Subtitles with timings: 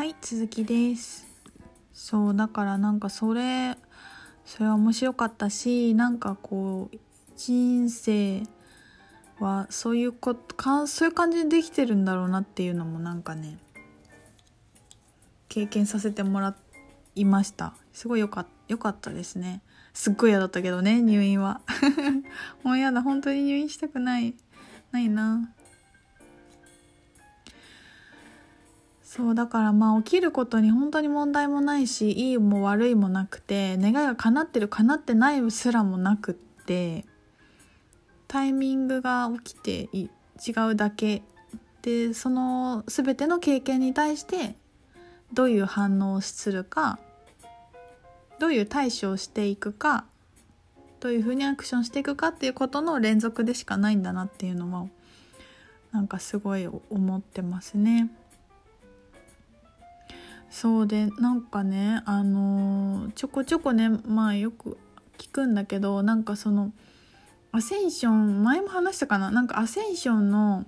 [0.00, 1.26] はい続きです。
[1.92, 3.76] そうだからなんかそれ
[4.46, 6.96] それは面白かったしなんかこう
[7.36, 8.44] 人生
[9.40, 13.58] はそういうことかそういう感じでできてるんだろうなっていうのもなんかね
[15.50, 16.56] 経験させてもら
[17.14, 17.74] いました。
[17.92, 19.60] すごいよかよかったですね。
[19.92, 21.60] すっごい嫌だったけどね入院は。
[22.64, 23.02] もう嫌だ。
[23.02, 24.34] 本当に入院したくない。
[24.92, 25.52] ないな。
[29.10, 37.04] そうだからまあ起きることに本当に問題もないしいいも悪いもなくて願いが叶ってる叶ってないすらもなくって
[38.28, 40.08] タイミングが起きて違
[40.70, 41.24] うだけ
[41.82, 44.54] でその全ての経験に対して
[45.32, 47.00] どういう反応をするか
[48.38, 50.04] どういう対処をしていくか
[51.00, 54.88] どういうふうにアクションしていくかっていうことの連続でしかないんだなっていうのも
[55.90, 58.08] なんかすごい思ってますね。
[60.50, 64.76] そうでなんかねあのー、ちょこちょこねまあよく
[65.16, 66.72] 聞くんだけどなんかその
[67.52, 69.30] アセンション前も話したかな？
[69.30, 70.64] なんかアセンションの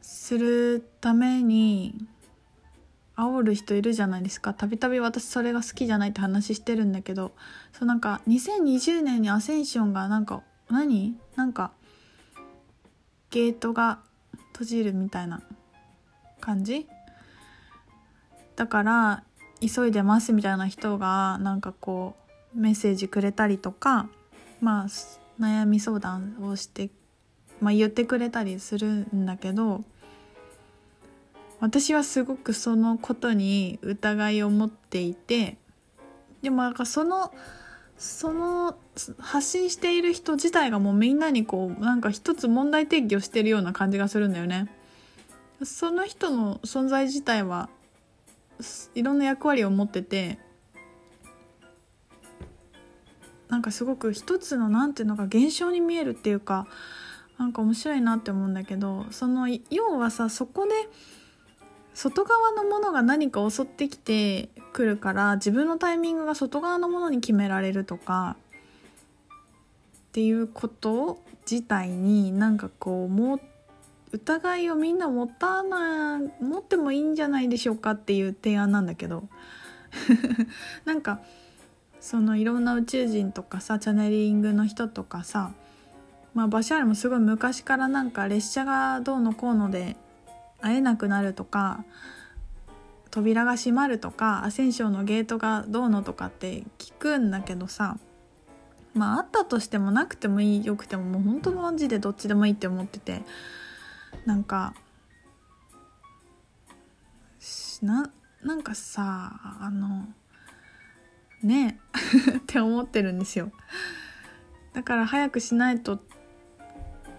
[0.00, 1.94] するために
[3.16, 4.54] 煽る人いるじゃないですか。
[4.54, 7.32] たびたび私それが好きじゃないって話してるんだけど
[7.72, 11.16] そうなんか2020年にアセンションがなんか何？
[11.36, 11.72] なんか
[13.30, 14.00] ゲートが
[14.52, 15.42] 閉じるみたいな
[16.40, 16.88] 感じ？
[18.56, 19.22] だから
[19.60, 22.16] 急いでますみたいな人がなんかこ
[22.54, 24.08] うメッセージくれたりとか
[24.60, 24.86] まあ
[25.40, 26.90] 悩み相談をして、
[27.60, 29.84] まあ、言ってくれたりするんだけど
[31.60, 35.56] 私はすごくそのことに疑いを持っていて
[36.42, 37.32] でもなんかその
[37.98, 38.76] その
[39.18, 44.70] 発信している人自体がもうみんなにこうなんか一つ問題提起をしてるような感じがするんだよね。
[45.64, 47.70] その人の存在自体は
[48.94, 50.38] いろんな役割を持ってて
[53.48, 56.66] なんかすごく一つの何ていうのか現象に見えるっていうか
[57.38, 60.72] なんか面白いなって思うんだけどその要はさそこで
[61.94, 68.36] 外側のものが何か襲ってきてくるから自分のタイミングが外側のものに決められるとか
[70.08, 71.18] っていうこと
[71.50, 73.40] 自体になんかこうもう
[74.16, 79.28] 疑いをみんな持たない持ってもいいんじゃないでしょうかっていう提案なんだけど。
[80.84, 81.20] なんか
[82.00, 85.52] そのいろんな宇宙人とかさチャネリングの人とかさ
[86.34, 89.96] まあバシャールもすごい昔からなんか列車がどうのこうので
[90.60, 91.84] 会えなくなるとか
[93.10, 97.96] 扉が閉まるとかアセンションのゲートがどうのとかって聞くんだけどさ
[98.94, 103.22] まああったとしてもなくてもいいよくてももう本当マジでどっちでもいいって思ってて。
[104.26, 104.74] なんか
[107.82, 108.10] な
[108.42, 110.06] なんかさあの
[111.42, 111.78] ね
[112.38, 113.52] って思ってるんですよ。
[114.72, 116.00] だから早くしないとっ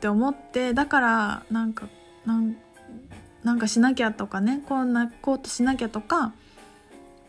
[0.00, 1.88] て思ってだからなんか
[2.24, 2.56] なん
[3.44, 6.32] なんかしなきゃとかねこんなこうとしなきゃとか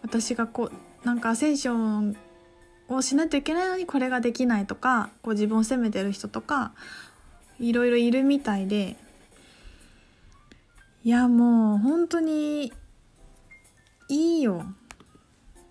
[0.01, 0.71] 私がこ
[1.03, 2.17] うなんかアセンション
[2.87, 6.71] をしないといけないのにこれができないとかこう自分を責めてる人とか
[7.59, 8.95] いろいろいるみたいで
[11.05, 12.73] いやもう本当に
[14.09, 14.66] いいよ。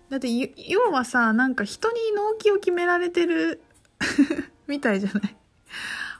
[0.09, 0.29] だって
[0.69, 3.61] 要はさなんか人に納期を決められてる
[4.65, 5.35] みたいじゃない？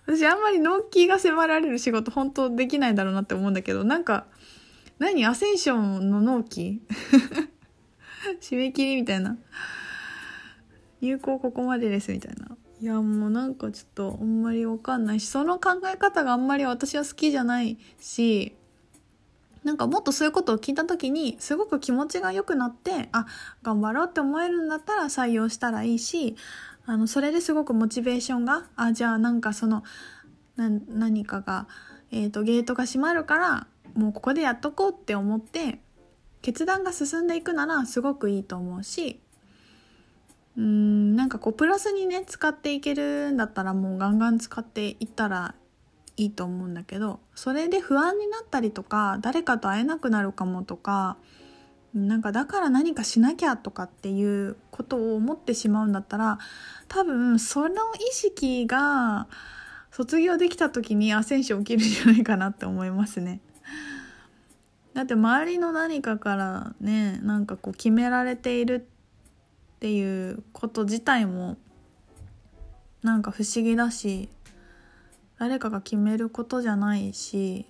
[0.06, 4.26] 私あんまり納期が迫られる仕事本当できないだろうなって思うんだけどなんか
[5.00, 6.82] 何アセンションの納期？
[8.42, 9.38] 締め切りみたいな。
[11.00, 12.58] 有効ここまでですみたいな。
[12.82, 18.54] いやもうなんかちょっとあんまりわかんないしその考え方があんまり私は好きじゃないし
[19.66, 23.26] なんかもっとそういうことを聞いた時にすごく気持ちが良くなってあ
[23.64, 26.36] 頑張ろうって思えるんだったら採用したらいいし
[26.86, 29.84] あのそれですごくモチベーションがあじゃあなんかその
[30.56, 31.68] 何かが、
[32.12, 35.80] えーと、ゲートが閉まるからもうここでやっとこうって思って
[36.44, 39.20] 決断が進んでいくならすごくいいと思うし
[40.58, 45.56] うーんなんかこうプラスにね使っていけるんだったらもうガンガン使っていったら
[46.18, 51.18] いいと思うんだけどそれで不安になったりとか誰かと会えなくなるかもとか
[51.94, 56.40] なんかだから何かしなきゃとかっていうことを思ってしまうんだったら
[56.90, 59.28] 多分その意識が
[59.92, 63.40] 卒業できた時にアセンション起きるんじゃないかなって思いますね。
[64.94, 68.86] だって周りの何かからねなんかこう決められている
[69.76, 71.58] っていうこと自体も
[73.04, 74.28] なんか不思議だし
[75.38, 77.66] 誰かが決めることじゃないし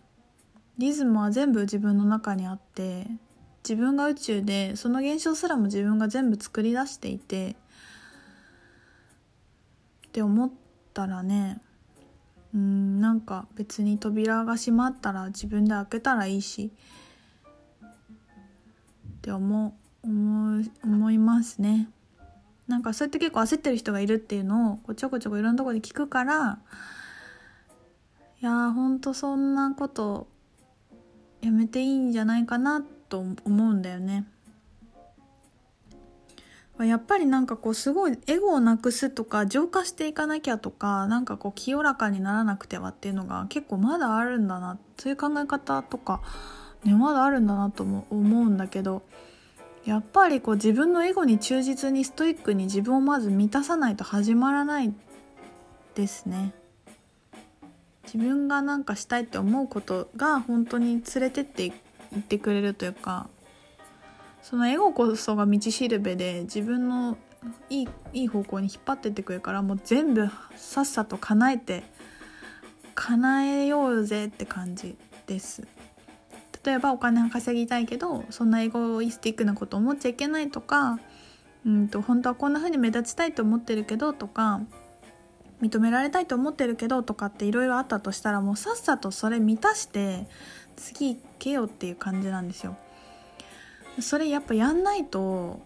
[0.78, 3.08] リズムは全部自分の中にあって
[3.64, 7.56] 自分が宇宙でその現象すらも自分が全部作り出していて
[10.08, 10.52] って思っ
[10.94, 11.62] たらね
[12.54, 16.72] うんなんか別に扉が閉まったら自分で開けたらいいし
[19.18, 21.90] って思思思いますね。
[22.68, 26.60] なんかそうやって結構焦ってる人がいるっていうのをこうちょこちょこいろんなとこで聞くから
[28.46, 30.28] いやーほんとそんなこと
[31.42, 34.28] やめていいんじゃないかなと思うんだよね。
[36.78, 46.22] やっぱりなんかこうすごいエゴをなくすとか浄化していかなきゃとかなんかこう清らかにならなくてはっていうのが結構まだあるんだなそういう考え方とか
[46.84, 49.02] ねまだあるんだなとも思うんだけど
[49.86, 54.94] やっぱりこう自分のエゴに忠実にストイックに自分をまず満たさないと始まらない
[55.96, 56.54] ですね。
[58.06, 63.28] 自分がなんかしたいって思うことが本当に連れてっていってくれるというか
[64.42, 67.18] そのエゴこそが道しるべで自分の
[67.70, 71.84] いいいい方向に引っ張ってってくれるからもう全部さっさと叶えて
[72.94, 74.96] 叶えようぜって感じ
[75.28, 75.68] です。
[76.64, 81.00] 例えばお金を稼ぎたいけどそんなエゴイスティックなこと思っちゃいけないとか
[81.66, 84.62] うんと本当はこんな風に目立ちたいと思ってるけどとか
[85.62, 90.28] 認められたいと思ってるけどとかっていろいろあったとしたらもうさっさとそれ満たして
[90.76, 92.78] 次行けよっていう感じなんですよ。
[94.00, 95.62] それやっぱやんないと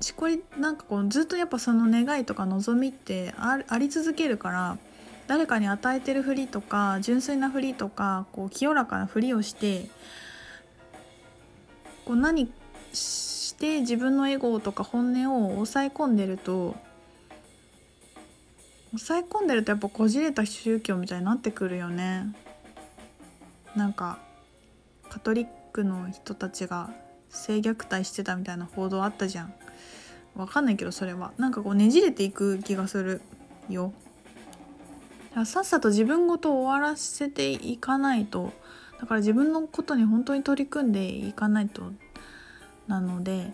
[0.00, 4.78] しこりなんかこうずっとやっぱその願いとか望みってあり続けるから
[5.26, 9.88] 誰かに与えてるふりとか純粋なふりとかこう清らかなふりをして
[12.04, 12.50] こう何
[12.92, 16.76] して自分のエゴとか本音を抑え込んでると
[18.98, 22.34] 抑え込んでるとやっぱこじれた宗教みたいになってくるよね。
[23.74, 24.18] なんか
[25.10, 26.90] カトリックの人たちが
[27.28, 29.54] 性虐待してたみたいな報道あったじゃん。
[30.34, 31.32] わかんないけどそれは。
[31.36, 33.20] なんかこうねじれていく気がする
[33.68, 33.92] よ。
[35.44, 38.52] さっさと自分ごと終わらせていかないと。
[38.98, 41.92] だから自分のことに本当に取り組んでいかないと
[42.86, 43.52] なので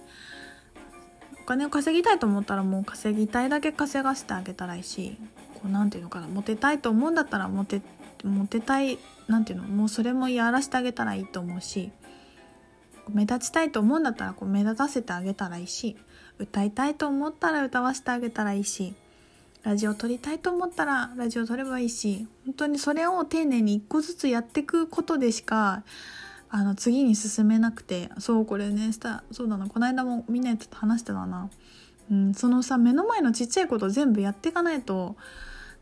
[1.42, 5.16] お金を稼ぎたいと思ったらもう稼ぎたいだけ稼がせてあげたらいいし
[5.54, 7.82] こうなんていうのかなモテたいと思うんだったらモテ
[8.22, 11.90] モテたいなんていうのもうそれもやらせてあげたらいいと思うし
[13.08, 15.96] 目立ちたいと思うんだったらこう目立たせてあげたらいいし
[16.38, 18.94] 歌いたいと思ったら歌わせてあげたらいいし
[19.64, 25.82] ラジオ撮りたいと思ったらラジオ撮ればいいし本当にそれを丁寧に一個ずつやっていくことでしか
[26.54, 31.48] あの次に進めなくてそうこれねしたそうだなこの間もみんなで話してたな、
[32.10, 35.16] うん、そのさ目の前のちっちゃいこと全部やっていかないと。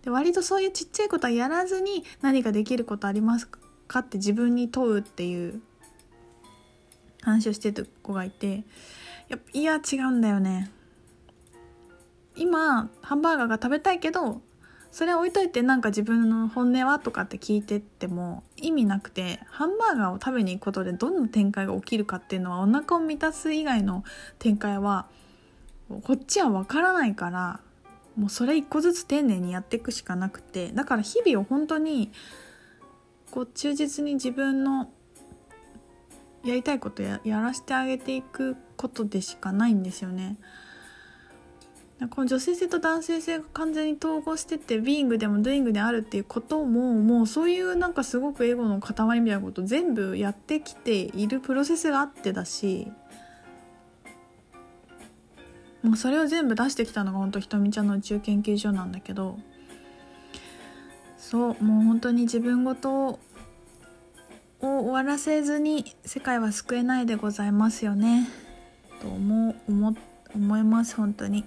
[0.05, 3.49] で割とそういうちっちゃいことはやらずに何かできることあります
[3.87, 5.61] かって自分に問うっていう
[7.21, 8.65] 話をしてた子がいて。
[9.31, 10.71] やいや違うんだよね。
[12.37, 14.41] 今ハンバーガーが食べたいけど
[14.91, 24.05] それ置いといてなんか自分の本音はとかって聞いてっても意味なくてハンバーガーを食べに行くことでどんな展開が起きるかっていうのはお腹を満たす以外の
[24.39, 25.07] 展開は
[26.03, 27.61] こっちは分からないから
[28.17, 32.11] もうそれ一個ずつ丁寧にやっていくしかなくてだから日々を本当に
[33.31, 34.91] こう忠実に自分の
[36.45, 40.39] やりたいことややらせてあげていくことでしかないんですよね。
[42.09, 52.91] この女性性と男性性が完全に統合しててビーングでもドゥイングであるっていうことももうそういうなんかすごくエゴの塊みたいなこと全部やってきているプロセスがあってだし
[55.83, 59.39] もうそれを全部出してきたのが本当ひとみちゃんの宇宙研究所なんだけど
[61.19, 63.19] そうもう本当に自分ごとを
[64.61, 68.29] 終わらせずに世界は救えないでございますよね
[69.01, 69.97] と思思
[70.35, 71.45] 思います本当に。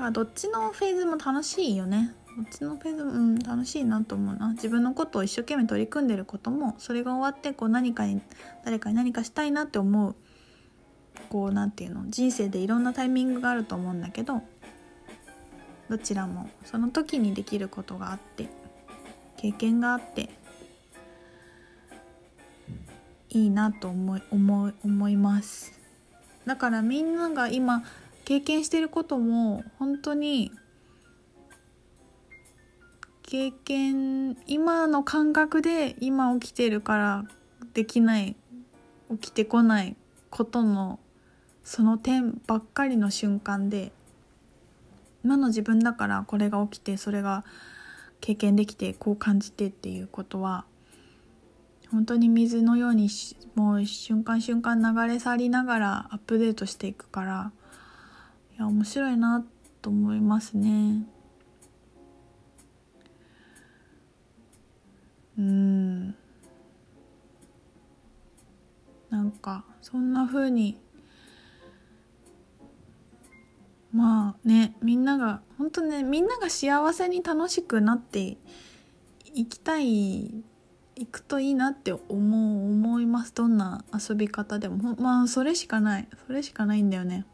[0.00, 2.14] からどっちのフェーズも楽しいよね。
[2.36, 4.52] どっちのフェーズも、うん、楽しいなと思うな。
[4.52, 8.20] 自分のことを一生懸命取り組んでることもそれが終わってこう何かに
[8.64, 10.14] 誰かに何かしたいなって思う
[11.28, 14.42] こう何て言うの人生でいろんなタイミングがあると思うんだけど
[15.88, 18.48] どちらもその時にできることがあって
[19.36, 20.30] 経験があって
[23.28, 25.78] いいなと思い思い思います。
[26.46, 27.84] だからみんなが今
[28.30, 30.52] 経験してることも本当に
[33.22, 37.24] 経験今の感覚で今起きてるから
[37.74, 38.36] できない
[39.10, 39.96] 起きてこない
[40.30, 41.00] ことの
[41.64, 43.90] その点ばっかりの瞬間で
[45.24, 47.44] 今の自分だからこれが起きてそれが
[48.20, 50.66] 経験できてこう感じてっていうことは
[51.90, 53.08] 本当に水のように
[53.56, 57.50] もう瞬間瞬間流れ去りながらアップデートしていくから
[58.60, 59.44] や面白いな
[59.80, 61.06] と思いますね。
[65.38, 66.14] うん。
[69.08, 70.78] なんかそんな風に
[73.92, 78.36] まあねみんなが本当ねみんなが幸せに楽しくなって
[79.34, 80.44] いきたい
[80.96, 83.34] 行くといいなって思う思います。
[83.34, 84.96] どんな遊び方でも。
[84.96, 86.08] まあそれしかない。
[86.26, 87.24] それしかないんだよね。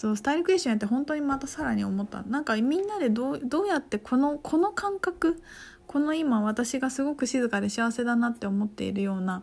[0.00, 2.22] そうスタイルクエスチョンやって本当にまたさらに思った。
[2.22, 5.42] なんかみんなでどうどうやってこのこの感覚
[5.86, 9.42] この今私がすごく静かで幸せだなって思っているような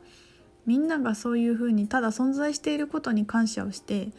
[0.65, 4.09] みんながそういうふうにただ存在していることに感謝をして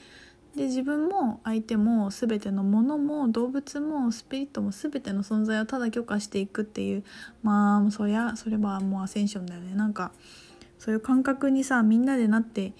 [0.54, 7.04] で自分も相手も全てのものも動物もスピリットも全ての存在をただ許可していくっていう
[7.42, 9.74] まあそりゃそれはもうアセンションだよね。
[9.74, 10.12] なんか
[10.78, 12.72] そういう感覚にさみんなでなってい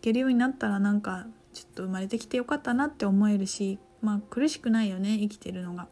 [0.00, 5.88] けるようになったらなんかちょっと生まれてきてよかったなって思えるしまあ苦しくないよね生きてるのが。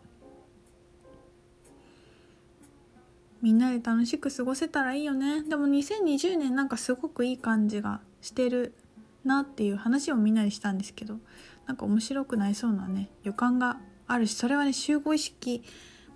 [3.40, 8.72] みんなで楽しく過ごせたらいいよねでも2020年なんかすごくいい感じがしてる
[9.24, 11.16] なっていう話をみんなでしたんですけど
[11.66, 15.64] なんか面白くなりそうなね予感があるしそれはね集合意識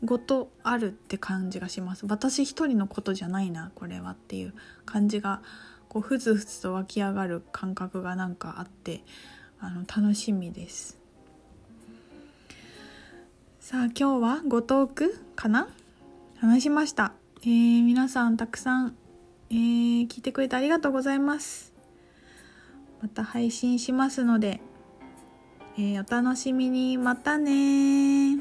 [0.05, 5.43] ごとあるって感じがします私一人のことじゃないなこれはっていう感じが
[5.89, 9.03] こうふつふつと湧き上がる感覚がなんかあって
[9.61, 10.99] あの楽しみです。
[13.61, 15.69] さあ今日はごトークかな？
[16.39, 18.97] 話しました、えー、皆さんたくさん、
[19.51, 21.73] えー、聞いてくれてありがとうございます。
[23.03, 24.61] また配信しますので、
[25.77, 26.99] えー、お楽しみに。
[26.99, 28.39] またね